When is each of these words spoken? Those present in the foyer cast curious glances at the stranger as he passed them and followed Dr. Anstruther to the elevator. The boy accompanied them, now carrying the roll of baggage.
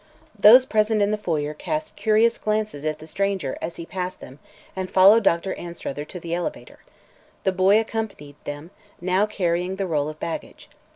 Those 0.35 0.65
present 0.65 0.99
in 0.99 1.11
the 1.11 1.17
foyer 1.19 1.53
cast 1.53 1.95
curious 1.95 2.39
glances 2.39 2.83
at 2.85 2.97
the 2.97 3.05
stranger 3.05 3.55
as 3.61 3.75
he 3.75 3.85
passed 3.85 4.19
them 4.19 4.39
and 4.75 4.89
followed 4.89 5.23
Dr. 5.23 5.53
Anstruther 5.53 6.05
to 6.05 6.19
the 6.19 6.33
elevator. 6.33 6.79
The 7.43 7.51
boy 7.51 7.79
accompanied 7.79 8.37
them, 8.45 8.71
now 8.99 9.27
carrying 9.27 9.75
the 9.75 9.85
roll 9.85 10.09
of 10.09 10.19
baggage. 10.19 10.71